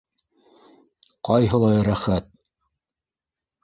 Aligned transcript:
Ҡайһылай 1.31 1.87
рәхәт! 1.91 2.29